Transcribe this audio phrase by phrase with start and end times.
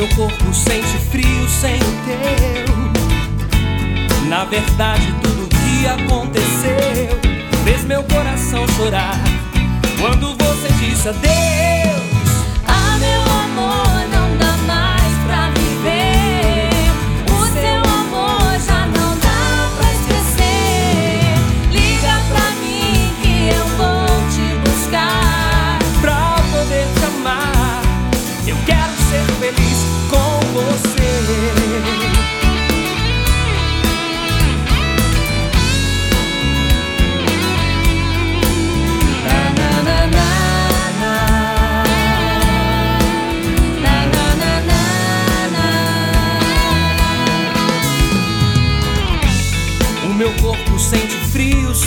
[0.00, 2.64] meu corpo sente frio sem o teu.
[4.30, 7.20] Na verdade, tudo o que aconteceu
[7.64, 9.20] fez meu coração chorar.
[10.00, 11.26] Quando você disse adeus,
[12.66, 13.89] ah, meu amor.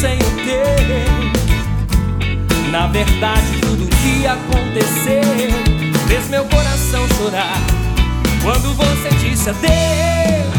[0.03, 0.83] Sem o teu.
[2.71, 5.23] Na verdade, tudo que aconteceu
[6.07, 7.57] fez meu coração chorar.
[8.43, 10.52] Quando você disse adeus.